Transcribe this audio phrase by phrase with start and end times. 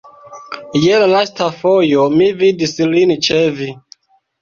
[0.83, 3.73] Je la lasta fojo mi vidis lin ĉe vi.